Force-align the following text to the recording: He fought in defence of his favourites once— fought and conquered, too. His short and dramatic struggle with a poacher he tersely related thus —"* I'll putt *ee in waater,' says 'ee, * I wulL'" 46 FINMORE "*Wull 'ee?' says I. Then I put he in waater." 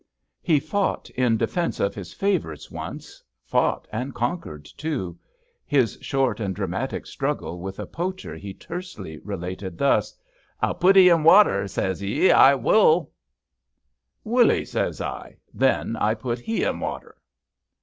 He 0.41 0.59
fought 0.59 1.11
in 1.11 1.37
defence 1.37 1.79
of 1.79 1.93
his 1.93 2.11
favourites 2.11 2.71
once— 2.71 3.21
fought 3.45 3.87
and 3.91 4.15
conquered, 4.15 4.65
too. 4.65 5.19
His 5.63 5.99
short 6.01 6.39
and 6.39 6.55
dramatic 6.55 7.05
struggle 7.05 7.59
with 7.59 7.77
a 7.77 7.85
poacher 7.85 8.35
he 8.35 8.51
tersely 8.55 9.19
related 9.19 9.77
thus 9.77 10.17
—"* 10.49 10.59
I'll 10.59 10.73
putt 10.73 10.97
*ee 10.97 11.09
in 11.09 11.21
waater,' 11.23 11.67
says 11.67 12.03
'ee, 12.03 12.31
* 12.31 12.31
I 12.31 12.55
wulL'" 12.55 13.11
46 14.23 14.23
FINMORE 14.23 14.25
"*Wull 14.25 14.51
'ee?' 14.51 14.65
says 14.65 15.01
I. 15.01 15.37
Then 15.53 15.95
I 15.95 16.15
put 16.15 16.39
he 16.39 16.63
in 16.63 16.79
waater." 16.79 17.15